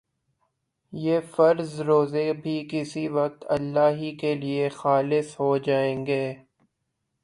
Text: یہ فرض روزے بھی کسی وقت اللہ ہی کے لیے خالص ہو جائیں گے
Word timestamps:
یہ 0.93 1.19
فرض 1.31 1.79
روزے 1.81 2.25
بھی 2.41 2.55
کسی 2.71 3.07
وقت 3.09 3.45
اللہ 3.49 3.89
ہی 3.97 4.15
کے 4.17 4.33
لیے 4.35 4.69
خالص 4.71 5.39
ہو 5.39 5.57
جائیں 5.59 6.05
گے 6.05 6.23